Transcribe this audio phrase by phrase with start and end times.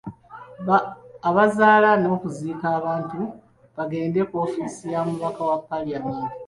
[1.29, 3.19] Abazaala n'okuziika abantu
[3.75, 6.23] bagende ku woofiisi ya mubaka wa Pulezidenti.